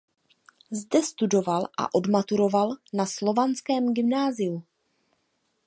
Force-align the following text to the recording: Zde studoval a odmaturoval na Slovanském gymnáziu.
Zde 0.71 1.01
studoval 1.03 1.67
a 1.79 1.95
odmaturoval 1.95 2.69
na 2.93 3.05
Slovanském 3.05 3.93
gymnáziu. 3.93 4.63